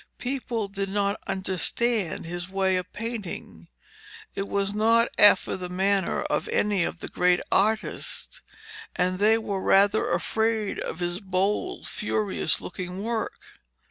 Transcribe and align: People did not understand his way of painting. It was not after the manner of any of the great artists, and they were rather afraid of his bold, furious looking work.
People 0.17 0.67
did 0.67 0.89
not 0.89 1.21
understand 1.27 2.25
his 2.25 2.49
way 2.49 2.75
of 2.75 2.91
painting. 2.91 3.67
It 4.33 4.47
was 4.47 4.73
not 4.73 5.09
after 5.19 5.55
the 5.55 5.69
manner 5.69 6.23
of 6.23 6.47
any 6.49 6.83
of 6.83 7.01
the 7.01 7.07
great 7.07 7.39
artists, 7.51 8.41
and 8.95 9.19
they 9.19 9.37
were 9.37 9.61
rather 9.61 10.09
afraid 10.11 10.79
of 10.79 11.01
his 11.01 11.19
bold, 11.19 11.87
furious 11.87 12.59
looking 12.59 13.03
work. 13.03 13.35